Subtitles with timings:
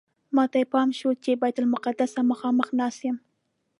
[0.35, 3.17] ماته یې پام شو چې بیت المقدس ته مخامخ ناست یم.